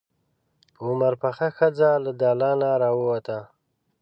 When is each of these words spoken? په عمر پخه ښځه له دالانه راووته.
په 0.75 0.79
عمر 0.89 1.13
پخه 1.21 1.47
ښځه 1.57 1.89
له 2.03 2.11
دالانه 2.21 2.69
راووته. 2.81 3.39